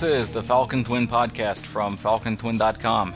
This 0.00 0.20
is 0.20 0.30
the 0.30 0.42
Falcon 0.42 0.82
Twin 0.82 1.06
podcast 1.06 1.66
from 1.66 1.94
falcontwin.com. 1.94 3.14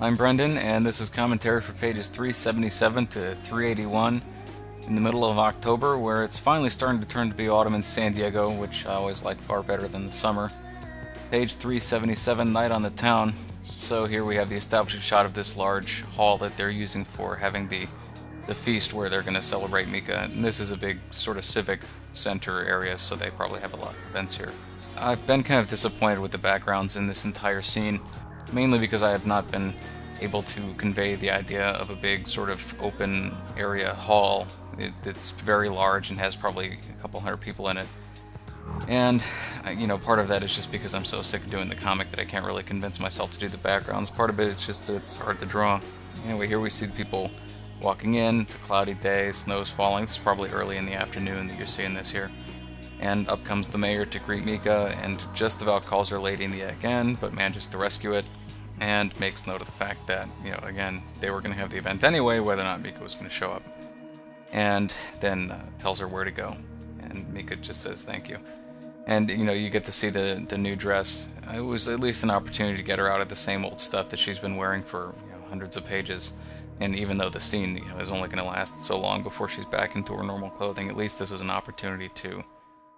I'm 0.00 0.16
Brendan, 0.16 0.58
and 0.58 0.84
this 0.84 1.00
is 1.00 1.08
commentary 1.08 1.60
for 1.60 1.72
pages 1.74 2.08
377 2.08 3.06
to 3.06 3.36
381 3.36 4.20
in 4.88 4.94
the 4.96 5.00
middle 5.00 5.24
of 5.24 5.38
October, 5.38 5.96
where 5.98 6.24
it's 6.24 6.36
finally 6.36 6.68
starting 6.68 7.00
to 7.00 7.06
turn 7.06 7.28
to 7.28 7.34
be 7.36 7.48
autumn 7.48 7.76
in 7.76 7.82
San 7.84 8.12
Diego, 8.12 8.50
which 8.50 8.86
I 8.86 8.94
always 8.94 9.24
like 9.24 9.38
far 9.38 9.62
better 9.62 9.86
than 9.86 10.06
the 10.06 10.10
summer. 10.10 10.50
Page 11.30 11.54
377, 11.54 12.52
Night 12.52 12.72
on 12.72 12.82
the 12.82 12.90
Town. 12.90 13.32
So 13.76 14.06
here 14.06 14.24
we 14.24 14.34
have 14.34 14.48
the 14.48 14.56
establishing 14.56 15.02
shot 15.02 15.26
of 15.26 15.32
this 15.32 15.56
large 15.56 16.02
hall 16.16 16.38
that 16.38 16.56
they're 16.56 16.70
using 16.70 17.04
for 17.04 17.36
having 17.36 17.68
the 17.68 17.86
the 18.48 18.54
feast 18.54 18.92
where 18.92 19.08
they're 19.08 19.22
going 19.22 19.34
to 19.34 19.42
celebrate 19.42 19.88
Mika. 19.88 20.22
And 20.22 20.44
this 20.44 20.58
is 20.58 20.72
a 20.72 20.76
big 20.76 20.98
sort 21.12 21.36
of 21.36 21.44
civic 21.44 21.82
center 22.14 22.64
area, 22.64 22.98
so 22.98 23.14
they 23.14 23.30
probably 23.30 23.60
have 23.60 23.74
a 23.74 23.76
lot 23.76 23.90
of 23.90 24.10
events 24.10 24.36
here. 24.36 24.50
I've 24.98 25.26
been 25.26 25.42
kind 25.42 25.60
of 25.60 25.68
disappointed 25.68 26.20
with 26.20 26.30
the 26.30 26.38
backgrounds 26.38 26.96
in 26.96 27.06
this 27.06 27.24
entire 27.24 27.62
scene, 27.62 28.00
mainly 28.52 28.78
because 28.78 29.02
I 29.02 29.10
have 29.10 29.26
not 29.26 29.50
been 29.50 29.74
able 30.20 30.42
to 30.42 30.74
convey 30.74 31.14
the 31.14 31.30
idea 31.30 31.68
of 31.68 31.90
a 31.90 31.96
big 31.96 32.26
sort 32.26 32.50
of 32.50 32.74
open 32.80 33.36
area 33.56 33.92
hall. 33.94 34.46
It, 34.78 34.92
it's 35.04 35.30
very 35.30 35.68
large 35.68 36.10
and 36.10 36.18
has 36.18 36.36
probably 36.36 36.78
a 36.88 37.02
couple 37.02 37.20
hundred 37.20 37.38
people 37.38 37.68
in 37.68 37.76
it. 37.76 37.86
And, 38.88 39.22
you 39.76 39.86
know, 39.86 39.98
part 39.98 40.18
of 40.18 40.28
that 40.28 40.42
is 40.42 40.54
just 40.54 40.72
because 40.72 40.94
I'm 40.94 41.04
so 41.04 41.22
sick 41.22 41.44
of 41.44 41.50
doing 41.50 41.68
the 41.68 41.74
comic 41.74 42.10
that 42.10 42.18
I 42.18 42.24
can't 42.24 42.44
really 42.44 42.62
convince 42.62 42.98
myself 42.98 43.30
to 43.32 43.38
do 43.38 43.48
the 43.48 43.58
backgrounds. 43.58 44.10
Part 44.10 44.30
of 44.30 44.40
it 44.40 44.48
is 44.48 44.66
just 44.66 44.86
that 44.86 44.96
it's 44.96 45.16
hard 45.16 45.38
to 45.40 45.46
draw. 45.46 45.80
Anyway, 46.24 46.46
here 46.46 46.58
we 46.60 46.70
see 46.70 46.86
the 46.86 46.94
people 46.94 47.30
walking 47.80 48.14
in. 48.14 48.40
It's 48.40 48.54
a 48.54 48.58
cloudy 48.58 48.94
day, 48.94 49.30
snow's 49.32 49.70
falling. 49.70 50.04
It's 50.04 50.18
probably 50.18 50.50
early 50.50 50.78
in 50.78 50.86
the 50.86 50.94
afternoon 50.94 51.46
that 51.48 51.56
you're 51.56 51.66
seeing 51.66 51.94
this 51.94 52.10
here. 52.10 52.30
And 53.00 53.28
up 53.28 53.44
comes 53.44 53.68
the 53.68 53.78
mayor 53.78 54.06
to 54.06 54.18
greet 54.18 54.44
Mika 54.44 54.96
and 55.02 55.22
just 55.34 55.62
about 55.62 55.84
calls 55.84 56.08
her 56.10 56.18
lady 56.18 56.44
in 56.44 56.50
the 56.50 56.62
again, 56.62 57.14
but 57.14 57.34
manages 57.34 57.66
to 57.68 57.78
rescue 57.78 58.14
it 58.14 58.24
and 58.80 59.18
makes 59.20 59.46
note 59.46 59.60
of 59.60 59.66
the 59.66 59.72
fact 59.72 60.06
that, 60.06 60.28
you 60.44 60.50
know, 60.50 60.60
again, 60.62 61.02
they 61.20 61.30
were 61.30 61.40
going 61.40 61.52
to 61.52 61.58
have 61.58 61.70
the 61.70 61.78
event 61.78 62.04
anyway, 62.04 62.40
whether 62.40 62.62
or 62.62 62.64
not 62.64 62.82
Mika 62.82 63.02
was 63.02 63.14
going 63.14 63.26
to 63.26 63.32
show 63.34 63.52
up. 63.52 63.62
And 64.52 64.94
then 65.20 65.50
uh, 65.50 65.60
tells 65.78 65.98
her 66.00 66.08
where 66.08 66.24
to 66.24 66.30
go. 66.30 66.56
And 67.00 67.32
Mika 67.32 67.56
just 67.56 67.82
says 67.82 68.04
thank 68.04 68.28
you. 68.28 68.38
And, 69.06 69.30
you 69.30 69.44
know, 69.44 69.52
you 69.52 69.70
get 69.70 69.84
to 69.84 69.92
see 69.92 70.08
the, 70.08 70.44
the 70.48 70.58
new 70.58 70.74
dress. 70.74 71.32
It 71.54 71.60
was 71.60 71.88
at 71.88 72.00
least 72.00 72.24
an 72.24 72.30
opportunity 72.30 72.76
to 72.76 72.82
get 72.82 72.98
her 72.98 73.08
out 73.08 73.20
of 73.20 73.28
the 73.28 73.36
same 73.36 73.64
old 73.64 73.80
stuff 73.80 74.08
that 74.08 74.18
she's 74.18 74.38
been 74.38 74.56
wearing 74.56 74.82
for 74.82 75.14
you 75.24 75.32
know, 75.32 75.46
hundreds 75.48 75.76
of 75.76 75.84
pages. 75.84 76.32
And 76.80 76.94
even 76.94 77.16
though 77.16 77.30
the 77.30 77.40
scene 77.40 77.76
you 77.76 77.84
know, 77.86 77.98
is 77.98 78.10
only 78.10 78.28
going 78.28 78.42
to 78.42 78.50
last 78.50 78.82
so 78.82 78.98
long 78.98 79.22
before 79.22 79.48
she's 79.48 79.64
back 79.64 79.96
into 79.96 80.14
her 80.14 80.22
normal 80.22 80.50
clothing, 80.50 80.88
at 80.88 80.96
least 80.96 81.18
this 81.18 81.30
was 81.30 81.40
an 81.40 81.50
opportunity 81.50 82.08
to 82.10 82.44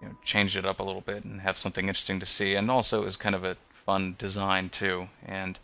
you 0.01 0.07
know, 0.07 0.15
change 0.23 0.55
it 0.55 0.65
up 0.65 0.79
a 0.79 0.83
little 0.83 1.01
bit 1.01 1.23
and 1.23 1.41
have 1.41 1.57
something 1.57 1.87
interesting 1.87 2.19
to 2.19 2.25
see. 2.25 2.55
And 2.55 2.69
also, 2.71 3.01
it 3.01 3.05
was 3.05 3.17
kind 3.17 3.35
of 3.35 3.43
a 3.43 3.57
fun 3.69 4.15
design 4.17 4.69
too. 4.69 5.09
And 5.25 5.59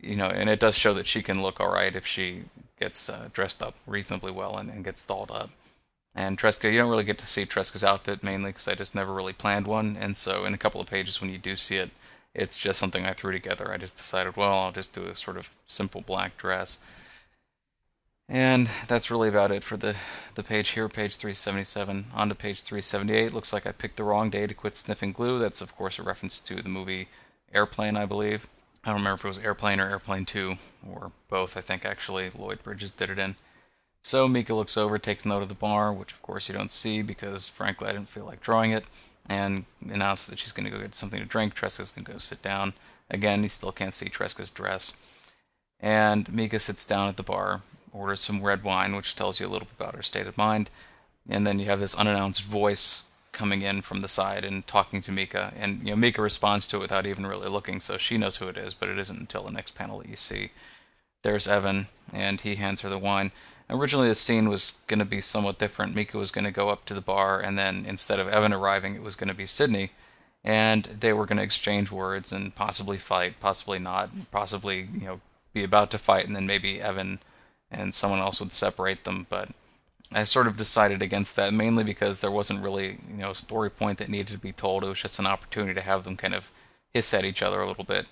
you 0.00 0.16
know, 0.16 0.26
and 0.26 0.50
it 0.50 0.60
does 0.60 0.76
show 0.76 0.92
that 0.94 1.06
she 1.06 1.22
can 1.22 1.42
look 1.42 1.60
all 1.60 1.72
right 1.72 1.94
if 1.94 2.06
she 2.06 2.44
gets 2.78 3.08
uh, 3.08 3.28
dressed 3.32 3.62
up 3.62 3.74
reasonably 3.86 4.32
well 4.32 4.58
and, 4.58 4.68
and 4.68 4.84
gets 4.84 5.04
dolled 5.04 5.30
up. 5.30 5.50
And 6.14 6.38
Tresca, 6.38 6.70
you 6.70 6.78
don't 6.78 6.90
really 6.90 7.04
get 7.04 7.18
to 7.18 7.26
see 7.26 7.44
Tresca's 7.44 7.82
outfit 7.82 8.22
mainly 8.22 8.50
because 8.50 8.68
I 8.68 8.74
just 8.74 8.94
never 8.94 9.12
really 9.12 9.32
planned 9.32 9.66
one. 9.66 9.96
And 9.98 10.16
so, 10.16 10.44
in 10.44 10.54
a 10.54 10.58
couple 10.58 10.80
of 10.80 10.86
pages, 10.86 11.20
when 11.20 11.30
you 11.30 11.38
do 11.38 11.56
see 11.56 11.76
it, 11.76 11.90
it's 12.34 12.58
just 12.58 12.78
something 12.78 13.04
I 13.04 13.12
threw 13.12 13.32
together. 13.32 13.72
I 13.72 13.78
just 13.78 13.96
decided, 13.96 14.36
well, 14.36 14.52
I'll 14.52 14.72
just 14.72 14.92
do 14.92 15.06
a 15.06 15.16
sort 15.16 15.36
of 15.36 15.50
simple 15.66 16.02
black 16.02 16.36
dress. 16.36 16.84
And 18.28 18.70
that's 18.88 19.10
really 19.10 19.28
about 19.28 19.50
it 19.50 19.62
for 19.62 19.76
the, 19.76 19.94
the 20.34 20.42
page 20.42 20.70
here, 20.70 20.88
page 20.88 21.16
377. 21.16 22.06
On 22.14 22.28
to 22.28 22.34
page 22.34 22.62
378. 22.62 23.34
Looks 23.34 23.52
like 23.52 23.66
I 23.66 23.72
picked 23.72 23.96
the 23.96 24.04
wrong 24.04 24.30
day 24.30 24.46
to 24.46 24.54
quit 24.54 24.76
sniffing 24.76 25.12
glue. 25.12 25.38
That's, 25.38 25.60
of 25.60 25.76
course, 25.76 25.98
a 25.98 26.02
reference 26.02 26.40
to 26.40 26.62
the 26.62 26.68
movie 26.68 27.08
Airplane, 27.52 27.96
I 27.96 28.06
believe. 28.06 28.48
I 28.84 28.88
don't 28.88 28.98
remember 28.98 29.14
if 29.16 29.24
it 29.24 29.28
was 29.28 29.38
Airplane 29.44 29.80
or 29.80 29.88
Airplane 29.88 30.24
2, 30.24 30.56
or 30.90 31.12
both, 31.28 31.56
I 31.56 31.60
think, 31.60 31.84
actually. 31.84 32.30
Lloyd 32.36 32.62
Bridges 32.62 32.90
did 32.90 33.10
it 33.10 33.18
in. 33.18 33.36
So 34.02 34.28
Mika 34.28 34.54
looks 34.54 34.76
over, 34.76 34.98
takes 34.98 35.24
note 35.24 35.42
of 35.42 35.48
the 35.48 35.54
bar, 35.54 35.90
which 35.90 36.12
of 36.12 36.20
course 36.20 36.48
you 36.48 36.54
don't 36.54 36.72
see 36.72 37.00
because, 37.00 37.48
frankly, 37.48 37.88
I 37.88 37.92
didn't 37.92 38.10
feel 38.10 38.26
like 38.26 38.42
drawing 38.42 38.72
it, 38.72 38.84
and 39.26 39.64
announces 39.82 40.26
that 40.26 40.38
she's 40.38 40.52
going 40.52 40.66
to 40.66 40.70
go 40.70 40.82
get 40.82 40.94
something 40.94 41.20
to 41.20 41.24
drink. 41.24 41.54
Tresca's 41.54 41.90
going 41.90 42.04
to 42.04 42.12
go 42.12 42.18
sit 42.18 42.42
down. 42.42 42.74
Again, 43.10 43.42
you 43.42 43.48
still 43.48 43.72
can't 43.72 43.94
see 43.94 44.10
Tresca's 44.10 44.50
dress. 44.50 45.00
And 45.80 46.30
Mika 46.30 46.58
sits 46.58 46.84
down 46.84 47.08
at 47.08 47.16
the 47.16 47.22
bar, 47.22 47.62
orders 47.94 48.20
some 48.20 48.42
red 48.42 48.62
wine, 48.62 48.94
which 48.94 49.14
tells 49.14 49.40
you 49.40 49.46
a 49.46 49.48
little 49.48 49.66
bit 49.66 49.76
about 49.78 49.94
her 49.94 50.02
state 50.02 50.26
of 50.26 50.36
mind. 50.36 50.68
And 51.28 51.46
then 51.46 51.58
you 51.58 51.66
have 51.66 51.80
this 51.80 51.94
unannounced 51.94 52.42
voice 52.42 53.04
coming 53.32 53.62
in 53.62 53.82
from 53.82 54.00
the 54.00 54.08
side 54.08 54.44
and 54.44 54.66
talking 54.66 55.00
to 55.02 55.12
Mika, 55.12 55.52
and 55.58 55.80
you 55.80 55.90
know 55.90 55.96
Mika 55.96 56.22
responds 56.22 56.66
to 56.68 56.76
it 56.76 56.80
without 56.80 57.04
even 57.04 57.26
really 57.26 57.48
looking, 57.48 57.80
so 57.80 57.98
she 57.98 58.16
knows 58.16 58.36
who 58.36 58.48
it 58.48 58.56
is, 58.56 58.74
but 58.74 58.88
it 58.88 58.98
isn't 58.98 59.20
until 59.20 59.42
the 59.42 59.52
next 59.52 59.74
panel 59.74 59.98
that 59.98 60.08
you 60.08 60.16
see. 60.16 60.50
There's 61.22 61.48
Evan, 61.48 61.86
and 62.12 62.40
he 62.40 62.54
hands 62.54 62.82
her 62.82 62.88
the 62.88 62.98
wine. 62.98 63.32
Originally, 63.68 64.08
the 64.08 64.14
scene 64.14 64.48
was 64.48 64.82
going 64.86 65.00
to 65.00 65.04
be 65.04 65.20
somewhat 65.20 65.58
different. 65.58 65.94
Mika 65.94 66.16
was 66.16 66.30
going 66.30 66.44
to 66.44 66.50
go 66.50 66.68
up 66.68 66.84
to 66.84 66.94
the 66.94 67.00
bar, 67.00 67.40
and 67.40 67.58
then 67.58 67.84
instead 67.86 68.20
of 68.20 68.28
Evan 68.28 68.52
arriving, 68.52 68.94
it 68.94 69.02
was 69.02 69.16
going 69.16 69.28
to 69.28 69.34
be 69.34 69.46
Sydney, 69.46 69.90
and 70.44 70.84
they 70.84 71.12
were 71.12 71.26
going 71.26 71.38
to 71.38 71.42
exchange 71.42 71.90
words 71.90 72.30
and 72.32 72.54
possibly 72.54 72.98
fight, 72.98 73.40
possibly 73.40 73.78
not, 73.78 74.10
possibly 74.30 74.88
you 74.94 75.06
know 75.06 75.20
be 75.52 75.64
about 75.64 75.90
to 75.90 75.98
fight, 75.98 76.26
and 76.26 76.36
then 76.36 76.46
maybe 76.46 76.80
Evan 76.80 77.20
and 77.74 77.94
someone 77.94 78.20
else 78.20 78.40
would 78.40 78.52
separate 78.52 79.04
them, 79.04 79.26
but 79.28 79.50
I 80.12 80.24
sort 80.24 80.46
of 80.46 80.56
decided 80.56 81.02
against 81.02 81.36
that 81.36 81.52
mainly 81.52 81.82
because 81.82 82.20
there 82.20 82.30
wasn't 82.30 82.62
really, 82.62 82.98
you 83.08 83.16
know, 83.16 83.30
a 83.30 83.34
story 83.34 83.70
point 83.70 83.98
that 83.98 84.08
needed 84.08 84.28
to 84.28 84.38
be 84.38 84.52
told. 84.52 84.84
It 84.84 84.88
was 84.88 85.02
just 85.02 85.18
an 85.18 85.26
opportunity 85.26 85.74
to 85.74 85.80
have 85.80 86.04
them 86.04 86.16
kind 86.16 86.34
of 86.34 86.52
hiss 86.92 87.12
at 87.12 87.24
each 87.24 87.42
other 87.42 87.60
a 87.60 87.66
little 87.66 87.84
bit. 87.84 88.06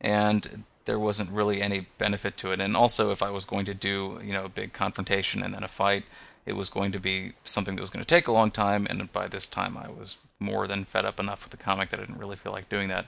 And 0.00 0.64
there 0.86 0.98
wasn't 0.98 1.30
really 1.30 1.62
any 1.62 1.86
benefit 1.98 2.36
to 2.38 2.52
it. 2.52 2.60
And 2.60 2.76
also, 2.76 3.10
if 3.10 3.22
I 3.22 3.30
was 3.30 3.44
going 3.44 3.64
to 3.66 3.74
do, 3.74 4.20
you 4.24 4.32
know, 4.32 4.44
a 4.44 4.48
big 4.48 4.72
confrontation 4.72 5.42
and 5.42 5.54
then 5.54 5.64
a 5.64 5.68
fight, 5.68 6.04
it 6.46 6.54
was 6.54 6.70
going 6.70 6.92
to 6.92 7.00
be 7.00 7.32
something 7.44 7.76
that 7.76 7.82
was 7.82 7.90
going 7.90 8.04
to 8.04 8.14
take 8.14 8.28
a 8.28 8.32
long 8.32 8.50
time. 8.50 8.86
And 8.88 9.12
by 9.12 9.28
this 9.28 9.46
time, 9.46 9.76
I 9.76 9.88
was 9.88 10.18
more 10.38 10.66
than 10.66 10.84
fed 10.84 11.04
up 11.04 11.20
enough 11.20 11.44
with 11.44 11.50
the 11.50 11.64
comic 11.64 11.90
that 11.90 12.00
I 12.00 12.04
didn't 12.04 12.18
really 12.18 12.36
feel 12.36 12.52
like 12.52 12.68
doing 12.68 12.88
that. 12.88 13.06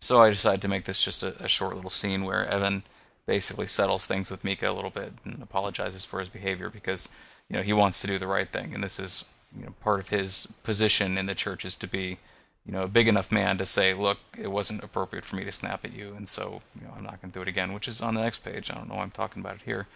So 0.00 0.22
I 0.22 0.28
decided 0.28 0.62
to 0.62 0.68
make 0.68 0.84
this 0.84 1.02
just 1.02 1.22
a, 1.22 1.42
a 1.42 1.48
short 1.48 1.74
little 1.74 1.90
scene 1.90 2.24
where 2.24 2.46
Evan 2.46 2.82
basically 3.26 3.66
settles 3.66 4.06
things 4.06 4.30
with 4.30 4.44
Mika 4.44 4.70
a 4.70 4.72
little 4.72 4.90
bit 4.90 5.12
and 5.24 5.42
apologizes 5.42 6.04
for 6.04 6.20
his 6.20 6.28
behavior 6.28 6.70
because 6.70 7.08
you 7.48 7.56
know 7.56 7.62
he 7.62 7.72
wants 7.72 8.00
to 8.00 8.06
do 8.06 8.18
the 8.18 8.26
right 8.26 8.50
thing, 8.50 8.74
and 8.74 8.82
this 8.82 8.98
is 8.98 9.24
you 9.56 9.64
know 9.64 9.74
part 9.80 10.00
of 10.00 10.08
his 10.08 10.54
position 10.62 11.18
in 11.18 11.26
the 11.26 11.34
church 11.34 11.64
is 11.64 11.76
to 11.76 11.86
be 11.86 12.18
you 12.64 12.72
know 12.72 12.82
a 12.82 12.88
big 12.88 13.08
enough 13.08 13.30
man 13.30 13.58
to 13.58 13.64
say, 13.64 13.94
look, 13.94 14.18
it 14.40 14.50
wasn't 14.50 14.82
appropriate 14.82 15.24
for 15.24 15.36
me 15.36 15.44
to 15.44 15.52
snap 15.52 15.84
at 15.84 15.94
you, 15.94 16.14
and 16.16 16.28
so 16.28 16.60
you 16.78 16.86
know 16.86 16.94
I'm 16.96 17.04
not 17.04 17.20
going 17.20 17.30
to 17.30 17.38
do 17.38 17.42
it 17.42 17.48
again, 17.48 17.72
which 17.72 17.88
is 17.88 18.00
on 18.00 18.14
the 18.14 18.22
next 18.22 18.44
page. 18.44 18.70
I 18.70 18.74
don't 18.74 18.88
know 18.88 18.96
why 18.96 19.02
I'm 19.02 19.10
talking 19.10 19.42
about 19.42 19.56
it 19.56 19.62
here. 19.62 19.86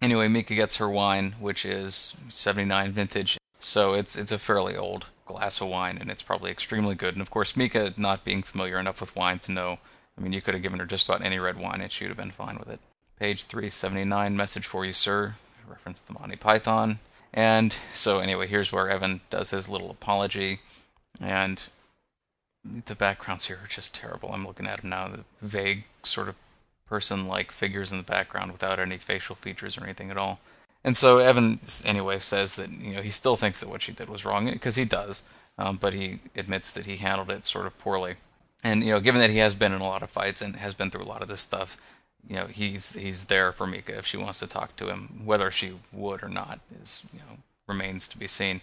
Anyway, 0.00 0.28
Mika 0.28 0.54
gets 0.54 0.76
her 0.76 0.88
wine, 0.88 1.34
which 1.40 1.64
is 1.64 2.16
79 2.28 2.92
vintage, 2.92 3.38
so 3.58 3.94
it's 3.94 4.16
it's 4.16 4.32
a 4.32 4.38
fairly 4.38 4.76
old 4.76 5.06
glass 5.26 5.60
of 5.60 5.68
wine, 5.68 5.98
and 5.98 6.10
it's 6.10 6.22
probably 6.22 6.50
extremely 6.50 6.94
good. 6.94 7.14
And 7.14 7.22
of 7.22 7.30
course, 7.30 7.56
Mika, 7.56 7.92
not 7.96 8.24
being 8.24 8.42
familiar 8.42 8.78
enough 8.78 9.00
with 9.00 9.16
wine 9.16 9.38
to 9.40 9.52
know, 9.52 9.78
I 10.18 10.20
mean, 10.20 10.32
you 10.32 10.42
could 10.42 10.54
have 10.54 10.62
given 10.62 10.80
her 10.80 10.86
just 10.86 11.08
about 11.08 11.22
any 11.22 11.38
red 11.38 11.58
wine, 11.58 11.80
and 11.80 11.92
she 11.92 12.04
would 12.04 12.10
have 12.10 12.16
been 12.16 12.30
fine 12.30 12.58
with 12.58 12.68
it. 12.68 12.80
Page 13.20 13.44
379, 13.44 14.36
message 14.36 14.66
for 14.66 14.84
you, 14.84 14.92
sir 14.92 15.34
reference 15.68 16.00
to 16.00 16.12
Monty 16.12 16.36
Python. 16.36 16.98
And 17.32 17.72
so, 17.92 18.20
anyway, 18.20 18.46
here's 18.46 18.72
where 18.72 18.88
Evan 18.88 19.20
does 19.30 19.50
his 19.50 19.68
little 19.68 19.90
apology. 19.90 20.60
And 21.20 21.68
the 22.86 22.94
backgrounds 22.94 23.46
here 23.46 23.58
are 23.62 23.68
just 23.68 23.94
terrible. 23.94 24.32
I'm 24.32 24.46
looking 24.46 24.66
at 24.66 24.80
them 24.80 24.90
now. 24.90 25.08
The 25.08 25.24
vague, 25.42 25.84
sort 26.02 26.28
of 26.28 26.36
person 26.86 27.28
like 27.28 27.52
figures 27.52 27.92
in 27.92 27.98
the 27.98 28.04
background 28.04 28.50
without 28.50 28.78
any 28.78 28.96
facial 28.96 29.36
features 29.36 29.76
or 29.76 29.84
anything 29.84 30.10
at 30.10 30.16
all. 30.16 30.40
And 30.84 30.96
so 30.96 31.18
Evan, 31.18 31.60
anyway, 31.84 32.18
says 32.18 32.56
that 32.56 32.70
you 32.70 32.94
know 32.94 33.02
he 33.02 33.10
still 33.10 33.36
thinks 33.36 33.60
that 33.60 33.68
what 33.68 33.82
she 33.82 33.92
did 33.92 34.08
was 34.08 34.24
wrong 34.24 34.50
because 34.50 34.76
he 34.76 34.84
does, 34.84 35.24
um, 35.58 35.76
but 35.76 35.92
he 35.92 36.20
admits 36.36 36.72
that 36.72 36.86
he 36.86 36.96
handled 36.96 37.30
it 37.30 37.44
sort 37.44 37.66
of 37.66 37.76
poorly. 37.78 38.14
And 38.64 38.82
you 38.84 38.92
know, 38.92 39.00
given 39.00 39.20
that 39.20 39.30
he 39.30 39.38
has 39.38 39.54
been 39.54 39.72
in 39.72 39.80
a 39.80 39.86
lot 39.86 40.02
of 40.02 40.10
fights 40.10 40.42
and 40.42 40.56
has 40.56 40.74
been 40.74 40.90
through 40.90 41.04
a 41.04 41.12
lot 41.12 41.22
of 41.22 41.28
this 41.28 41.40
stuff, 41.40 41.78
you 42.26 42.36
know 42.36 42.46
he's 42.46 42.94
he's 42.94 43.24
there 43.24 43.52
for 43.52 43.66
Mika 43.66 43.96
if 43.96 44.06
she 44.06 44.16
wants 44.16 44.40
to 44.40 44.46
talk 44.46 44.76
to 44.76 44.88
him. 44.88 45.22
Whether 45.24 45.50
she 45.50 45.72
would 45.92 46.22
or 46.22 46.28
not 46.28 46.60
is 46.80 47.06
you 47.12 47.20
know 47.20 47.38
remains 47.66 48.08
to 48.08 48.18
be 48.18 48.26
seen. 48.26 48.60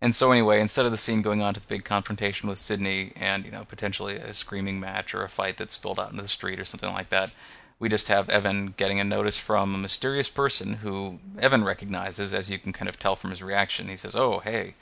And 0.00 0.14
so 0.16 0.32
anyway, 0.32 0.60
instead 0.60 0.84
of 0.84 0.90
the 0.90 0.96
scene 0.96 1.22
going 1.22 1.42
on 1.42 1.54
to 1.54 1.60
the 1.60 1.66
big 1.68 1.84
confrontation 1.84 2.48
with 2.48 2.58
Sydney 2.58 3.12
and 3.14 3.44
you 3.44 3.52
know 3.52 3.64
potentially 3.64 4.16
a 4.16 4.34
screaming 4.34 4.80
match 4.80 5.14
or 5.14 5.22
a 5.22 5.28
fight 5.28 5.56
that's 5.56 5.74
spilled 5.74 6.00
out 6.00 6.10
into 6.10 6.22
the 6.22 6.28
street 6.28 6.58
or 6.58 6.64
something 6.64 6.92
like 6.92 7.10
that, 7.10 7.32
we 7.78 7.88
just 7.88 8.08
have 8.08 8.28
Evan 8.28 8.74
getting 8.76 8.98
a 8.98 9.04
notice 9.04 9.38
from 9.38 9.74
a 9.74 9.78
mysterious 9.78 10.28
person 10.28 10.74
who 10.74 11.20
Evan 11.38 11.64
recognizes, 11.64 12.34
as 12.34 12.50
you 12.50 12.58
can 12.58 12.72
kind 12.72 12.88
of 12.88 12.98
tell 12.98 13.14
from 13.14 13.30
his 13.30 13.42
reaction. 13.42 13.88
He 13.88 13.96
says, 13.96 14.16
"Oh, 14.16 14.40
hey," 14.40 14.74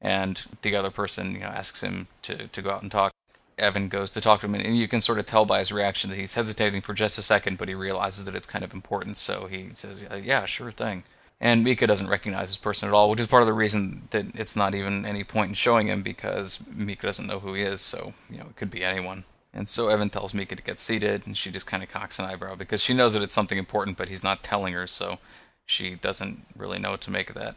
and 0.00 0.44
the 0.62 0.74
other 0.76 0.90
person 0.90 1.32
you 1.32 1.40
know 1.40 1.46
asks 1.46 1.82
him 1.82 2.08
to 2.22 2.48
to 2.48 2.62
go 2.62 2.70
out 2.70 2.82
and 2.82 2.90
talk. 2.90 3.12
Evan 3.58 3.88
goes 3.88 4.10
to 4.12 4.20
talk 4.20 4.40
to 4.40 4.46
him, 4.46 4.54
and 4.54 4.76
you 4.76 4.88
can 4.88 5.00
sort 5.00 5.18
of 5.18 5.26
tell 5.26 5.44
by 5.44 5.60
his 5.60 5.72
reaction 5.72 6.10
that 6.10 6.16
he's 6.16 6.34
hesitating 6.34 6.80
for 6.80 6.94
just 6.94 7.18
a 7.18 7.22
second, 7.22 7.58
but 7.58 7.68
he 7.68 7.74
realizes 7.74 8.24
that 8.24 8.34
it's 8.34 8.46
kind 8.46 8.64
of 8.64 8.74
important, 8.74 9.16
so 9.16 9.46
he 9.46 9.70
says, 9.70 10.04
"Yeah, 10.22 10.44
sure 10.44 10.70
thing." 10.70 11.04
And 11.40 11.64
Mika 11.64 11.86
doesn't 11.86 12.08
recognize 12.08 12.48
this 12.48 12.56
person 12.56 12.88
at 12.88 12.94
all, 12.94 13.10
which 13.10 13.20
is 13.20 13.26
part 13.26 13.42
of 13.42 13.46
the 13.46 13.52
reason 13.52 14.08
that 14.10 14.26
it's 14.34 14.56
not 14.56 14.74
even 14.74 15.04
any 15.04 15.24
point 15.24 15.48
in 15.48 15.54
showing 15.54 15.88
him 15.88 16.02
because 16.02 16.64
Mika 16.68 17.06
doesn't 17.06 17.26
know 17.26 17.40
who 17.40 17.54
he 17.54 17.62
is, 17.62 17.80
so 17.80 18.14
you 18.30 18.38
know 18.38 18.46
it 18.46 18.56
could 18.56 18.70
be 18.70 18.84
anyone. 18.84 19.24
And 19.52 19.68
so 19.68 19.88
Evan 19.88 20.10
tells 20.10 20.34
Mika 20.34 20.56
to 20.56 20.62
get 20.62 20.80
seated, 20.80 21.26
and 21.26 21.36
she 21.36 21.50
just 21.50 21.66
kind 21.66 21.82
of 21.82 21.88
cocks 21.88 22.18
an 22.18 22.24
eyebrow 22.24 22.56
because 22.56 22.82
she 22.82 22.94
knows 22.94 23.12
that 23.14 23.22
it's 23.22 23.34
something 23.34 23.58
important, 23.58 23.96
but 23.96 24.08
he's 24.08 24.24
not 24.24 24.42
telling 24.42 24.72
her, 24.74 24.86
so 24.86 25.18
she 25.64 25.94
doesn't 25.94 26.44
really 26.56 26.78
know 26.78 26.90
what 26.90 27.00
to 27.02 27.10
make 27.12 27.28
of 27.30 27.36
that. 27.36 27.54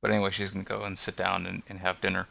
But 0.00 0.12
anyway, 0.12 0.30
she's 0.30 0.50
going 0.50 0.64
to 0.64 0.72
go 0.72 0.84
and 0.84 0.96
sit 0.96 1.16
down 1.16 1.46
and, 1.46 1.62
and 1.68 1.80
have 1.80 2.00
dinner. 2.00 2.28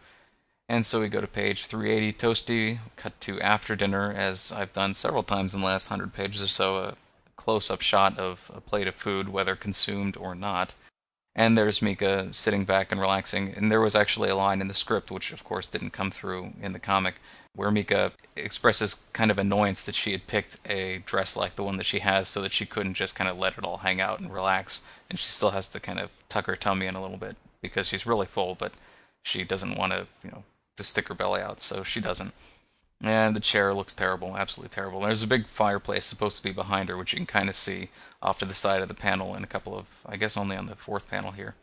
And 0.72 0.86
so 0.86 1.02
we 1.02 1.10
go 1.10 1.20
to 1.20 1.28
page 1.28 1.66
380, 1.68 2.14
Toasty, 2.14 2.78
cut 2.96 3.20
to 3.20 3.42
after 3.42 3.76
dinner, 3.76 4.10
as 4.10 4.54
I've 4.54 4.72
done 4.72 4.94
several 4.94 5.22
times 5.22 5.54
in 5.54 5.60
the 5.60 5.68
last 5.68 5.92
100 5.92 6.14
pages 6.14 6.42
or 6.42 6.48
so, 6.48 6.78
a 6.78 6.96
close 7.36 7.70
up 7.70 7.82
shot 7.82 8.18
of 8.18 8.50
a 8.56 8.62
plate 8.62 8.88
of 8.88 8.96
food, 8.96 9.28
whether 9.28 9.58
consumed 9.58 10.16
or 10.16 10.34
not. 10.34 10.74
And 11.36 11.58
there's 11.58 11.82
Mika 11.82 12.30
sitting 12.34 12.64
back 12.64 12.90
and 12.90 13.02
relaxing. 13.02 13.54
And 13.54 13.70
there 13.70 13.82
was 13.82 13.98
actually 13.98 14.30
a 14.30 14.36
line 14.38 14.62
in 14.62 14.70
the 14.70 14.74
script, 14.74 15.12
which 15.12 15.34
of 15.34 15.44
course 15.44 15.68
didn't 15.68 15.90
come 15.90 16.10
through 16.10 16.54
in 16.62 16.72
the 16.72 16.80
comic, 16.80 17.16
where 17.54 17.70
Mika 17.70 18.14
expresses 18.38 19.04
kind 19.12 19.30
of 19.30 19.38
annoyance 19.38 19.84
that 19.84 19.96
she 19.96 20.14
had 20.14 20.26
picked 20.26 20.58
a 20.70 21.00
dress 21.00 21.36
like 21.36 21.56
the 21.56 21.64
one 21.64 21.76
that 21.76 21.86
she 21.86 22.00
has 22.00 22.30
so 22.30 22.42
that 22.42 22.54
she 22.54 22.66
couldn't 22.66 22.94
just 22.94 23.14
kind 23.14 23.30
of 23.30 23.38
let 23.38 23.58
it 23.58 23.66
all 23.66 23.80
hang 23.80 24.00
out 24.00 24.22
and 24.22 24.34
relax. 24.34 24.88
And 25.10 25.20
she 25.20 25.26
still 25.26 25.52
has 25.52 25.68
to 25.68 25.82
kind 25.82 26.00
of 26.00 26.18
tuck 26.30 26.46
her 26.46 26.56
tummy 26.56 26.86
in 26.86 26.96
a 26.96 27.02
little 27.02 27.18
bit 27.18 27.36
because 27.62 27.90
she's 27.90 28.08
really 28.08 28.26
full, 28.26 28.56
but 28.56 28.72
she 29.24 29.44
doesn't 29.44 29.78
want 29.78 29.92
to, 29.92 30.08
you 30.24 30.32
know, 30.32 30.46
to 30.82 30.88
stick 30.90 31.08
her 31.08 31.14
belly 31.14 31.42
out, 31.42 31.62
so 31.62 31.84
she 31.84 32.02
doesn't. 32.02 32.34
And 33.04 33.36
the 33.36 33.40
chair 33.40 33.74
looks 33.74 33.94
terrible, 33.94 34.38
absolutely 34.38 34.70
terrible. 34.70 35.00
There's 35.00 35.24
a 35.24 35.28
big 35.28 35.48
fireplace 35.48 36.06
supposed 36.06 36.38
to 36.38 36.44
be 36.44 36.52
behind 36.52 36.90
her, 36.90 36.98
which 36.98 37.14
you 37.14 37.18
can 37.18 37.26
kind 37.26 37.50
of 37.50 37.56
see 37.56 37.90
off 38.22 38.40
to 38.40 38.46
the 38.46 38.54
side 38.54 38.82
of 38.82 38.88
the 38.88 38.94
panel 38.94 39.36
in 39.36 39.44
a 39.44 39.48
couple 39.48 39.76
of, 39.76 40.06
I 40.06 40.18
guess 40.18 40.38
only 40.38 40.56
on 40.56 40.68
the 40.68 40.76
fourth 40.76 41.10
panel 41.10 41.32
here. 41.32 41.56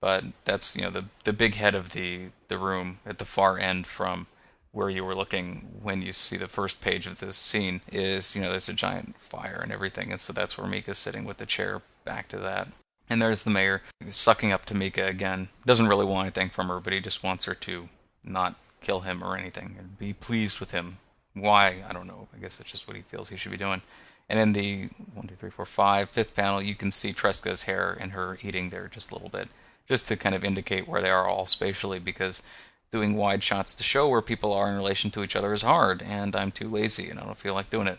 But 0.00 0.24
that's, 0.44 0.76
you 0.76 0.82
know, 0.82 0.90
the, 0.90 1.04
the 1.22 1.32
big 1.32 1.54
head 1.54 1.76
of 1.76 1.90
the, 1.90 2.30
the 2.48 2.58
room 2.58 2.98
at 3.06 3.18
the 3.18 3.24
far 3.24 3.58
end 3.58 3.86
from 3.86 4.26
where 4.72 4.90
you 4.90 5.04
were 5.04 5.14
looking 5.14 5.78
when 5.80 6.02
you 6.02 6.12
see 6.12 6.36
the 6.36 6.48
first 6.48 6.80
page 6.80 7.06
of 7.06 7.20
this 7.20 7.36
scene 7.36 7.82
is, 7.92 8.34
you 8.34 8.42
know, 8.42 8.50
there's 8.50 8.68
a 8.68 8.74
giant 8.74 9.16
fire 9.20 9.60
and 9.62 9.70
everything. 9.70 10.10
And 10.10 10.20
so 10.20 10.32
that's 10.32 10.58
where 10.58 10.66
Mika's 10.66 10.98
sitting 10.98 11.24
with 11.24 11.36
the 11.36 11.46
chair 11.46 11.82
back 12.04 12.26
to 12.28 12.38
that. 12.38 12.68
And 13.08 13.22
there's 13.22 13.44
the 13.44 13.50
mayor 13.50 13.82
sucking 14.06 14.50
up 14.50 14.64
to 14.64 14.74
Mika 14.74 15.06
again. 15.06 15.50
Doesn't 15.66 15.88
really 15.88 16.06
want 16.06 16.24
anything 16.24 16.48
from 16.48 16.68
her, 16.68 16.80
but 16.80 16.92
he 16.92 17.00
just 17.00 17.22
wants 17.22 17.44
her 17.44 17.54
to 17.54 17.88
not 18.24 18.56
kill 18.80 19.00
him 19.00 19.22
or 19.22 19.36
anything, 19.36 19.76
and 19.78 19.98
be 19.98 20.12
pleased 20.12 20.60
with 20.60 20.72
him. 20.72 20.98
Why? 21.34 21.82
I 21.88 21.92
don't 21.92 22.06
know. 22.06 22.28
I 22.34 22.38
guess 22.40 22.58
that's 22.58 22.70
just 22.70 22.86
what 22.86 22.96
he 22.96 23.02
feels 23.02 23.28
he 23.28 23.36
should 23.36 23.52
be 23.52 23.58
doing. 23.58 23.82
And 24.28 24.38
in 24.38 24.52
the 24.52 24.88
one, 25.14 25.26
two, 25.26 25.34
three, 25.34 25.50
four, 25.50 25.66
five, 25.66 26.10
fifth 26.10 26.34
panel, 26.34 26.62
you 26.62 26.74
can 26.74 26.90
see 26.90 27.12
Tresca's 27.12 27.64
hair 27.64 27.96
and 28.00 28.12
her 28.12 28.38
eating 28.42 28.70
there 28.70 28.88
just 28.88 29.10
a 29.10 29.14
little 29.14 29.28
bit, 29.28 29.48
just 29.88 30.08
to 30.08 30.16
kind 30.16 30.34
of 30.34 30.44
indicate 30.44 30.88
where 30.88 31.00
they 31.00 31.10
are 31.10 31.28
all 31.28 31.46
spatially, 31.46 31.98
because 31.98 32.42
doing 32.90 33.16
wide 33.16 33.42
shots 33.42 33.74
to 33.74 33.82
show 33.82 34.08
where 34.08 34.22
people 34.22 34.52
are 34.52 34.68
in 34.68 34.76
relation 34.76 35.10
to 35.10 35.22
each 35.22 35.34
other 35.34 35.52
is 35.52 35.62
hard, 35.62 36.02
and 36.02 36.36
I'm 36.36 36.52
too 36.52 36.68
lazy 36.68 37.08
and 37.08 37.18
I 37.18 37.24
don't 37.24 37.36
feel 37.36 37.54
like 37.54 37.70
doing 37.70 37.88
it. 37.88 37.98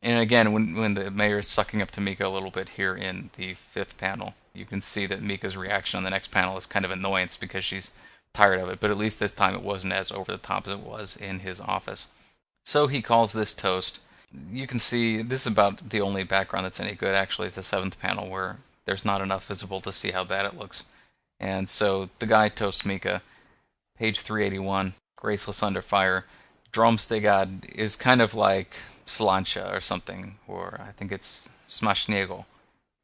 And 0.00 0.18
again, 0.18 0.52
when 0.52 0.74
when 0.74 0.94
the 0.94 1.10
mayor 1.10 1.38
is 1.38 1.48
sucking 1.48 1.80
up 1.80 1.90
to 1.92 2.00
Mika 2.00 2.26
a 2.26 2.28
little 2.28 2.50
bit 2.50 2.70
here 2.70 2.94
in 2.94 3.30
the 3.36 3.54
fifth 3.54 3.98
panel, 3.98 4.34
you 4.52 4.64
can 4.64 4.80
see 4.80 5.06
that 5.06 5.22
Mika's 5.22 5.56
reaction 5.56 5.98
on 5.98 6.04
the 6.04 6.10
next 6.10 6.28
panel 6.28 6.56
is 6.56 6.66
kind 6.66 6.84
of 6.84 6.90
annoyance 6.90 7.36
because 7.36 7.64
she's 7.64 7.92
tired 8.32 8.60
of 8.60 8.68
it, 8.68 8.80
but 8.80 8.90
at 8.90 8.96
least 8.96 9.20
this 9.20 9.32
time 9.32 9.54
it 9.54 9.62
wasn't 9.62 9.92
as 9.92 10.10
over 10.10 10.32
the 10.32 10.38
top 10.38 10.66
as 10.66 10.74
it 10.74 10.80
was 10.80 11.16
in 11.16 11.40
his 11.40 11.60
office. 11.60 12.08
So 12.64 12.86
he 12.86 13.02
calls 13.02 13.32
this 13.32 13.52
toast. 13.52 14.00
You 14.50 14.66
can 14.66 14.78
see 14.78 15.22
this 15.22 15.42
is 15.42 15.52
about 15.52 15.90
the 15.90 16.00
only 16.00 16.24
background 16.24 16.64
that's 16.64 16.80
any 16.80 16.94
good, 16.94 17.14
actually, 17.14 17.48
is 17.48 17.56
the 17.56 17.62
seventh 17.62 18.00
panel 18.00 18.30
where 18.30 18.58
there's 18.84 19.04
not 19.04 19.20
enough 19.20 19.46
visible 19.46 19.80
to 19.80 19.92
see 19.92 20.10
how 20.10 20.24
bad 20.24 20.46
it 20.46 20.58
looks. 20.58 20.84
And 21.38 21.68
so 21.68 22.08
the 22.18 22.26
guy 22.26 22.48
toasts 22.48 22.86
Mika. 22.86 23.22
Page 23.98 24.20
381, 24.20 24.94
Graceless 25.16 25.62
Under 25.62 25.82
Fire. 25.82 26.24
Dromstegad 26.72 27.72
is 27.74 27.94
kind 27.94 28.22
of 28.22 28.34
like 28.34 28.78
sláinte 29.06 29.72
or 29.72 29.80
something, 29.80 30.38
or 30.48 30.80
I 30.82 30.92
think 30.92 31.12
it's 31.12 31.50
smacznego 31.68 32.46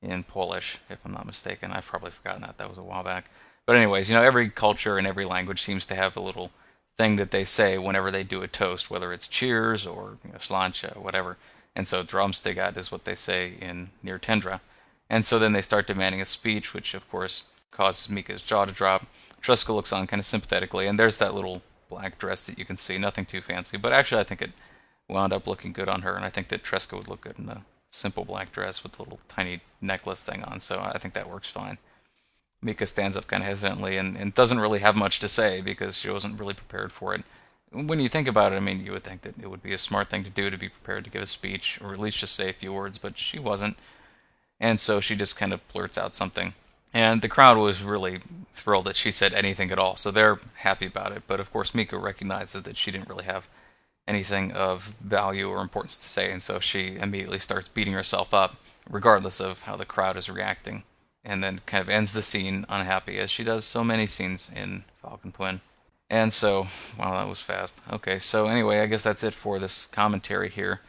in 0.02 0.24
Polish, 0.24 0.78
if 0.88 1.04
I'm 1.04 1.12
not 1.12 1.26
mistaken. 1.26 1.70
I've 1.70 1.86
probably 1.86 2.10
forgotten 2.10 2.42
that. 2.42 2.56
That 2.58 2.68
was 2.68 2.78
a 2.78 2.82
while 2.82 3.04
back. 3.04 3.30
But 3.68 3.76
anyways, 3.76 4.08
you 4.08 4.16
know, 4.16 4.22
every 4.22 4.48
culture 4.48 4.96
and 4.96 5.06
every 5.06 5.26
language 5.26 5.60
seems 5.60 5.84
to 5.86 5.94
have 5.94 6.16
a 6.16 6.22
little 6.22 6.52
thing 6.96 7.16
that 7.16 7.32
they 7.32 7.44
say 7.44 7.76
whenever 7.76 8.10
they 8.10 8.24
do 8.24 8.40
a 8.40 8.48
toast, 8.48 8.90
whether 8.90 9.12
it's 9.12 9.28
cheers 9.28 9.86
or 9.86 10.16
you 10.24 10.32
know, 10.32 10.38
sláinte, 10.38 10.96
whatever. 10.96 11.36
And 11.76 11.86
so 11.86 12.02
dromstegat 12.02 12.78
is 12.78 12.90
what 12.90 13.04
they 13.04 13.14
say 13.14 13.52
in 13.60 13.90
near 14.02 14.18
Tendra. 14.18 14.62
And 15.10 15.22
so 15.22 15.38
then 15.38 15.52
they 15.52 15.60
start 15.60 15.86
demanding 15.86 16.22
a 16.22 16.24
speech, 16.24 16.72
which 16.72 16.94
of 16.94 17.10
course 17.10 17.52
causes 17.70 18.08
Mika's 18.08 18.40
jaw 18.40 18.64
to 18.64 18.72
drop. 18.72 19.04
Tresca 19.42 19.74
looks 19.74 19.92
on 19.92 20.06
kind 20.06 20.18
of 20.18 20.24
sympathetically, 20.24 20.86
and 20.86 20.98
there's 20.98 21.18
that 21.18 21.34
little 21.34 21.60
black 21.90 22.16
dress 22.16 22.46
that 22.46 22.58
you 22.58 22.64
can 22.64 22.78
see, 22.78 22.96
nothing 22.96 23.26
too 23.26 23.42
fancy. 23.42 23.76
But 23.76 23.92
actually, 23.92 24.22
I 24.22 24.24
think 24.24 24.40
it 24.40 24.52
wound 25.10 25.34
up 25.34 25.46
looking 25.46 25.74
good 25.74 25.90
on 25.90 26.00
her, 26.02 26.14
and 26.14 26.24
I 26.24 26.30
think 26.30 26.48
that 26.48 26.62
Tresca 26.62 26.96
would 26.96 27.08
look 27.08 27.20
good 27.20 27.38
in 27.38 27.50
a 27.50 27.66
simple 27.90 28.24
black 28.24 28.50
dress 28.50 28.82
with 28.82 28.98
a 28.98 29.02
little 29.02 29.20
tiny 29.28 29.60
necklace 29.82 30.24
thing 30.24 30.42
on, 30.42 30.58
so 30.58 30.80
I 30.80 30.96
think 30.96 31.12
that 31.12 31.28
works 31.28 31.50
fine. 31.50 31.76
Mika 32.60 32.86
stands 32.86 33.16
up 33.16 33.26
kind 33.26 33.42
of 33.42 33.48
hesitantly 33.48 33.96
and, 33.96 34.16
and 34.16 34.34
doesn't 34.34 34.60
really 34.60 34.80
have 34.80 34.96
much 34.96 35.18
to 35.20 35.28
say 35.28 35.60
because 35.60 35.98
she 35.98 36.10
wasn't 36.10 36.38
really 36.38 36.54
prepared 36.54 36.92
for 36.92 37.14
it. 37.14 37.22
When 37.70 38.00
you 38.00 38.08
think 38.08 38.26
about 38.26 38.52
it, 38.52 38.56
I 38.56 38.60
mean, 38.60 38.84
you 38.84 38.92
would 38.92 39.04
think 39.04 39.22
that 39.22 39.38
it 39.40 39.50
would 39.50 39.62
be 39.62 39.74
a 39.74 39.78
smart 39.78 40.08
thing 40.08 40.24
to 40.24 40.30
do 40.30 40.50
to 40.50 40.56
be 40.56 40.68
prepared 40.68 41.04
to 41.04 41.10
give 41.10 41.22
a 41.22 41.26
speech, 41.26 41.78
or 41.82 41.92
at 41.92 41.98
least 41.98 42.18
just 42.18 42.34
say 42.34 42.48
a 42.48 42.54
few 42.54 42.72
words, 42.72 42.98
but 42.98 43.18
she 43.18 43.38
wasn't. 43.38 43.76
And 44.58 44.80
so 44.80 45.00
she 45.00 45.14
just 45.14 45.36
kind 45.36 45.52
of 45.52 45.66
blurts 45.68 45.98
out 45.98 46.14
something. 46.14 46.54
And 46.94 47.20
the 47.20 47.28
crowd 47.28 47.58
was 47.58 47.84
really 47.84 48.20
thrilled 48.54 48.86
that 48.86 48.96
she 48.96 49.12
said 49.12 49.34
anything 49.34 49.70
at 49.70 49.78
all, 49.78 49.96
so 49.96 50.10
they're 50.10 50.38
happy 50.56 50.86
about 50.86 51.12
it. 51.12 51.24
But 51.26 51.40
of 51.40 51.52
course, 51.52 51.74
Mika 51.74 51.98
recognizes 51.98 52.62
that 52.62 52.78
she 52.78 52.90
didn't 52.90 53.08
really 53.08 53.26
have 53.26 53.48
anything 54.08 54.50
of 54.52 54.84
value 55.02 55.50
or 55.50 55.60
importance 55.60 55.98
to 55.98 56.08
say, 56.08 56.32
and 56.32 56.40
so 56.40 56.58
she 56.58 56.96
immediately 56.96 57.38
starts 57.38 57.68
beating 57.68 57.92
herself 57.92 58.32
up, 58.32 58.56
regardless 58.88 59.38
of 59.40 59.62
how 59.62 59.76
the 59.76 59.84
crowd 59.84 60.16
is 60.16 60.30
reacting 60.30 60.84
and 61.24 61.42
then 61.42 61.60
kind 61.66 61.82
of 61.82 61.88
ends 61.88 62.12
the 62.12 62.22
scene 62.22 62.64
unhappy, 62.68 63.18
as 63.18 63.30
she 63.30 63.44
does 63.44 63.64
so 63.64 63.84
many 63.84 64.06
scenes 64.06 64.50
in 64.54 64.84
Falcon 65.02 65.32
Twin. 65.32 65.60
And 66.10 66.32
so, 66.32 66.66
wow, 66.98 67.12
that 67.12 67.28
was 67.28 67.42
fast. 67.42 67.82
Okay, 67.92 68.18
so 68.18 68.46
anyway, 68.46 68.80
I 68.80 68.86
guess 68.86 69.04
that's 69.04 69.22
it 69.24 69.34
for 69.34 69.58
this 69.58 69.86
commentary 69.86 70.48
here. 70.48 70.80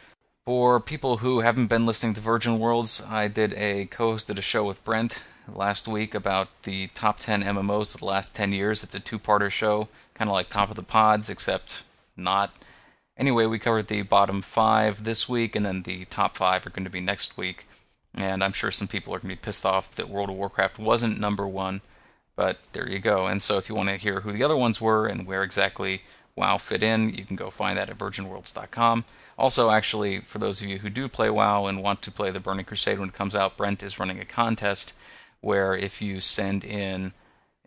For 0.46 0.80
people 0.80 1.18
who 1.18 1.42
haven't 1.42 1.68
been 1.68 1.86
listening 1.86 2.14
to 2.16 2.22
Virgin 2.22 2.58
Worlds, 2.58 3.04
I 3.08 3.28
did 3.28 3.54
a 3.54 3.86
co-hosted 3.86 4.38
a 4.38 4.42
show 4.42 4.64
with 4.64 4.84
Brent 4.84 5.24
last 5.54 5.88
week 5.88 6.16
about 6.16 6.48
the 6.64 6.88
top 6.94 7.20
10 7.20 7.44
MMOs 7.44 7.94
of 7.94 8.00
the 8.00 8.06
last 8.06 8.34
10 8.36 8.54
years. 8.54 8.84
It's 8.84 8.96
a 8.96 9.00
two-parter 9.00 9.52
show, 9.52 9.90
kind 10.14 10.30
of 10.30 10.34
like 10.34 10.50
Top 10.50 10.70
of 10.70 10.76
the 10.76 10.84
Pods, 10.84 11.30
except 11.30 11.84
not. 12.16 12.56
Anyway, 13.18 13.46
we 13.46 13.60
covered 13.60 13.88
the 13.88 14.02
bottom 14.04 14.42
five 14.42 15.04
this 15.04 15.28
week, 15.28 15.56
and 15.56 15.66
then 15.66 15.84
the 15.84 16.06
top 16.06 16.38
five 16.38 16.66
are 16.66 16.72
going 16.72 16.86
to 16.86 16.90
be 16.90 17.02
next 17.02 17.38
week. 17.38 17.68
And 18.16 18.44
I'm 18.44 18.54
sure 18.54 18.72
some 18.72 18.88
people 18.88 19.14
are 19.14 19.20
going 19.20 19.30
to 19.30 19.36
be 19.36 19.46
pissed 19.46 19.66
off 19.66 19.96
that 19.96 20.10
World 20.10 20.30
of 20.30 20.36
Warcraft 20.36 20.80
wasn't 20.80 21.20
number 21.20 21.48
one, 21.48 21.82
but 22.36 22.58
there 22.74 22.90
you 22.90 23.00
go. 23.00 23.28
And 23.28 23.42
so 23.42 23.58
if 23.58 23.70
you 23.70 23.76
want 23.76 23.90
to 23.90 23.98
hear 23.98 24.22
who 24.22 24.32
the 24.32 24.44
other 24.44 24.58
ones 24.58 24.82
were 24.82 25.08
and 25.08 25.28
where 25.28 25.44
exactly 25.44 26.02
WoW 26.36 26.58
fit 26.58 26.82
in, 26.82 27.14
you 27.14 27.26
can 27.26 27.36
go 27.36 27.50
find 27.50 27.78
that 27.78 27.90
at 27.90 27.98
virginworlds.com. 27.98 29.06
Also, 29.38 29.70
actually, 29.70 30.20
for 30.22 30.38
those 30.40 30.62
of 30.62 30.68
you 30.68 30.80
who 30.80 30.90
do 30.90 31.08
play 31.08 31.30
WoW 31.30 31.66
and 31.68 31.84
want 31.84 32.02
to 32.02 32.12
play 32.12 32.32
the 32.32 32.40
Burning 32.40 32.66
Crusade 32.66 33.00
when 33.00 33.10
it 33.10 33.14
comes 33.14 33.36
out, 33.36 33.58
Brent 33.58 33.84
is 33.84 34.00
running 34.00 34.20
a 34.20 34.26
contest 34.26 34.94
where 35.42 35.76
if 35.76 36.02
you 36.02 36.20
send 36.20 36.64
in 36.64 37.14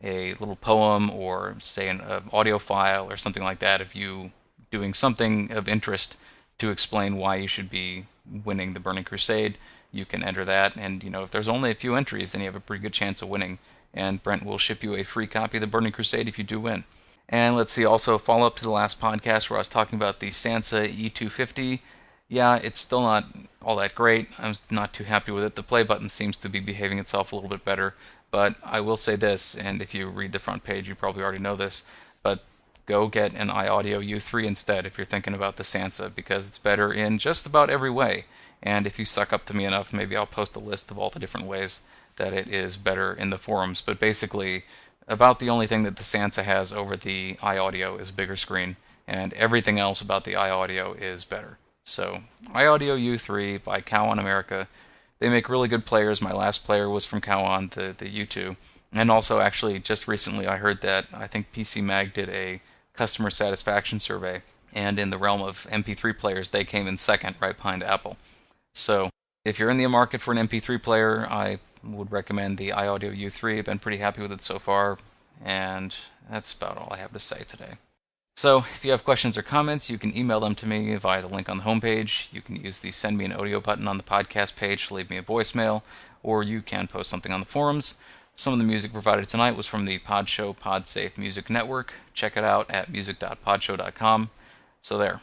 a 0.03 0.35
little 0.35 0.57
poem 0.57 1.11
or 1.11 1.55
say 1.59 1.89
an 1.89 2.01
uh, 2.01 2.21
audio 2.33 2.59
file 2.59 3.11
or 3.11 3.17
something 3.17 3.43
like 3.43 3.61
that, 3.61 3.81
if 3.81 3.95
you 3.95 4.33
doing 4.71 4.95
something 4.95 5.53
of 5.53 5.69
interest 5.69 6.17
to 6.59 6.71
explain 6.71 7.17
why 7.17 7.37
you 7.37 7.47
should 7.47 7.71
be 7.71 8.07
winning 8.45 8.73
the 8.73 8.81
Burning 8.81 9.05
Crusade, 9.05 9.59
you 9.93 10.05
can 10.05 10.25
enter 10.25 10.45
that. 10.45 10.77
And 10.77 11.05
you 11.05 11.11
know, 11.11 11.23
if 11.23 11.31
there's 11.31 11.49
only 11.49 11.71
a 11.71 11.75
few 11.75 11.95
entries, 11.95 12.33
then 12.33 12.41
you 12.41 12.47
have 12.47 12.57
a 12.57 12.61
pretty 12.61 12.83
good 12.83 12.93
chance 12.93 13.23
of 13.23 13.29
winning. 13.29 13.59
And 13.95 14.23
Brent 14.23 14.45
will 14.45 14.59
ship 14.59 14.83
you 14.83 14.95
a 14.95 15.05
free 15.05 15.27
copy 15.27 15.59
of 15.59 15.61
the 15.61 15.67
Burning 15.67 15.93
Crusade 15.93 16.29
if 16.29 16.39
you 16.39 16.45
do 16.45 16.59
win. 16.59 16.85
And 17.29 17.57
let's 17.57 17.73
see, 17.73 17.85
also 17.85 18.19
follow 18.19 18.47
up 18.47 18.57
to 18.57 18.65
the 18.65 18.71
last 18.71 19.01
podcast 19.01 19.49
where 19.49 19.59
I 19.59 19.61
was 19.61 19.69
talking 19.69 19.99
about 19.99 20.21
the 20.21 20.29
Sansa 20.29 20.89
E250. 20.89 21.81
Yeah, 22.29 22.57
it's 22.57 22.79
still 22.79 23.03
not 23.03 23.27
all 23.63 23.77
that 23.77 23.95
great. 23.95 24.29
I'm 24.39 24.55
not 24.71 24.93
too 24.93 25.05
happy 25.05 25.33
with 25.33 25.45
it. 25.45 25.55
The 25.55 25.63
play 25.63 25.83
button 25.83 26.09
seems 26.09 26.37
to 26.39 26.49
be 26.49 26.61
behaving 26.61 26.99
itself 26.99 27.33
a 27.33 27.35
little 27.35 27.51
bit 27.51 27.65
better. 27.65 27.95
But 28.31 28.57
I 28.65 28.81
will 28.81 28.97
say 28.97 29.17
this, 29.17 29.55
and 29.55 29.83
if 29.83 29.95
you 29.95 30.09
read 30.09 30.33
the 30.33 30.39
front 30.39 30.65
page, 30.65 30.89
you 30.89 30.95
probably 30.95 31.23
already 31.23 31.43
know 31.43 31.55
this, 31.55 31.85
but 32.23 32.43
go 32.87 33.07
get 33.07 33.35
an 33.35 33.49
iAudio 33.49 34.07
U3 34.07 34.47
instead 34.47 34.87
if 34.87 34.97
you're 34.97 35.05
thinking 35.05 35.35
about 35.35 35.57
the 35.57 35.63
Sansa, 35.63 36.15
because 36.15 36.49
it's 36.49 36.59
better 36.59 36.91
in 36.93 37.19
just 37.19 37.47
about 37.47 37.69
every 37.69 37.91
way. 37.91 38.25
And 38.63 38.87
if 38.87 38.99
you 38.99 39.05
suck 39.05 39.33
up 39.33 39.45
to 39.47 39.57
me 39.57 39.65
enough, 39.65 39.93
maybe 39.93 40.17
I'll 40.17 40.27
post 40.27 40.57
a 40.57 40.61
list 40.61 40.91
of 40.91 40.99
all 40.99 41.11
the 41.11 41.19
different 41.19 41.47
ways 41.47 41.83
that 42.17 42.33
it 42.33 42.49
is 42.49 42.77
better 42.77 43.13
in 43.13 43.31
the 43.31 43.39
forums. 43.39 43.83
But 43.83 43.99
basically, 43.99 44.65
about 45.09 45.39
the 45.39 45.51
only 45.51 45.67
thing 45.67 45.83
that 45.83 45.97
the 45.97 46.03
Sansa 46.03 46.45
has 46.45 46.73
over 46.73 46.97
the 46.97 47.35
iAudio 47.35 47.99
is 47.99 48.11
bigger 48.11 48.37
screen, 48.37 48.77
and 49.09 49.33
everything 49.35 49.79
else 49.79 50.01
about 50.01 50.25
the 50.25 50.35
iAudio 50.35 51.01
is 51.01 51.25
better. 51.25 51.59
So, 51.85 52.23
iAudio 52.51 52.97
U3 52.99 53.63
by 53.65 53.81
Cowon 53.81 54.21
America. 54.21 54.69
They 55.19 55.29
make 55.29 55.49
really 55.49 55.69
good 55.69 55.85
players. 55.85 56.23
My 56.23 56.33
last 56.33 56.65
player 56.65 56.89
was 56.89 57.05
from 57.05 57.21
Cowon, 57.21 57.71
the, 57.71 57.95
the 57.97 58.09
U2. 58.09 58.57
And 58.93 59.11
also, 59.11 59.41
actually, 59.41 59.79
just 59.79 60.07
recently 60.07 60.47
I 60.47 60.57
heard 60.57 60.83
that 60.83 61.07
I 61.13 61.27
think 61.27 61.53
PC 61.53 61.83
Mag 61.83 62.13
did 62.13 62.29
a 62.29 62.61
customer 62.95 63.31
satisfaction 63.31 63.99
survey 63.99 64.43
and 64.73 64.99
in 64.99 65.11
the 65.11 65.19
realm 65.19 65.43
of 65.43 65.67
MP3 65.71 66.17
players, 66.17 66.49
they 66.49 66.65
came 66.65 66.87
in 66.87 66.97
second, 66.97 67.37
right 67.41 67.57
behind 67.57 67.83
Apple. 67.83 68.17
So 68.75 69.11
if 69.45 69.59
you're 69.59 69.71
in 69.71 69.77
the 69.77 69.87
market 69.87 70.21
for 70.21 70.33
an 70.33 70.49
MP3 70.49 70.83
player, 70.83 71.27
I 71.29 71.59
would 71.85 72.13
recommend 72.13 72.59
the 72.59 72.71
iAudio 72.71 73.17
U3. 73.17 73.59
I've 73.59 73.65
been 73.65 73.79
pretty 73.79 73.99
happy 73.99 74.23
with 74.23 74.33
it 74.33 74.43
so 74.43 74.59
far, 74.59 74.99
and 75.45 75.95
that's 76.31 76.53
about 76.53 76.79
all 76.79 76.89
I 76.91 76.99
have 76.99 77.13
to 77.13 77.19
say 77.19 77.43
today. 77.45 77.73
So, 78.37 78.59
if 78.59 78.85
you 78.85 78.93
have 78.93 79.05
questions 79.05 79.37
or 79.37 79.43
comments, 79.43 79.91
you 79.91 79.99
can 79.99 80.17
email 80.17 80.41
them 80.41 80.55
to 80.55 80.67
me 80.67 80.95
via 80.97 81.21
the 81.21 81.29
link 81.29 81.51
on 81.51 81.59
the 81.59 81.65
homepage. 81.65 82.33
You 82.33 82.41
can 82.41 82.57
use 82.57 82.79
the 82.79 82.91
send 82.91 83.19
me 83.19 83.27
an 83.27 83.33
audio 83.33 83.61
button 83.61 83.87
on 83.87 83.99
the 83.99 84.03
podcast 84.03 84.57
page 84.57 84.89
to 84.89 84.95
leave 84.95 85.11
me 85.11 85.19
a 85.19 85.23
voicemail, 85.23 85.83
or 86.23 86.43
you 86.43 86.63
can 86.63 86.87
post 86.87 87.11
something 87.11 87.33
on 87.33 87.41
the 87.41 87.47
forums. 87.47 88.01
Some 88.35 88.55
of 88.55 88.59
the 88.59 88.65
music 88.65 88.93
provided 88.93 89.29
tonight 89.29 89.57
was 89.57 89.67
from 89.67 89.85
the 89.85 89.99
Podshow 89.99 90.57
Podsafe 90.57 91.19
Music 91.19 91.51
Network. 91.51 91.95
Check 92.15 92.39
it 92.39 92.45
out 92.45 92.71
at 92.71 92.91
music.podshow.com. 92.91 94.31
So, 94.81 94.97
there. 94.97 95.21